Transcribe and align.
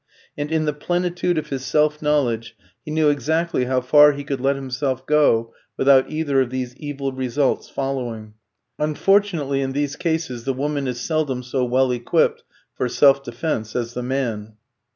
And 0.35 0.51
in 0.51 0.65
the 0.65 0.73
plenitude 0.73 1.37
of 1.37 1.49
his 1.49 1.63
self 1.63 2.01
knowledge 2.01 2.55
he 2.83 2.89
knew 2.89 3.09
exactly 3.09 3.65
how 3.65 3.81
far 3.81 4.13
he 4.13 4.23
could 4.23 4.41
let 4.41 4.55
himself 4.55 5.05
go 5.05 5.53
without 5.77 6.09
either 6.09 6.41
of 6.41 6.49
these 6.49 6.75
evil 6.77 7.11
results 7.11 7.69
following. 7.69 8.33
Unfortunately, 8.79 9.61
in 9.61 9.73
these 9.73 9.95
cases 9.95 10.43
the 10.43 10.53
woman 10.55 10.87
is 10.87 10.99
seldom 10.99 11.43
so 11.43 11.63
well 11.65 11.91
equipped 11.91 12.43
for 12.73 12.89
self 12.89 13.21
defence 13.23 13.75
as 13.75 13.93
the 13.93 14.01
man. 14.01 14.53